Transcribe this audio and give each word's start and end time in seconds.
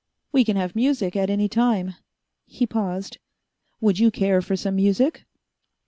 We 0.31 0.43
can 0.43 0.55
have 0.57 0.75
music 0.75 1.15
at 1.15 1.29
any 1.29 1.47
time" 1.47 1.93
He 2.57 2.65
paused. 2.65 3.19
"Would 3.81 3.99
you 3.99 4.09
care 4.09 4.41
for 4.41 4.55
some 4.55 4.75
music?" 4.75 5.25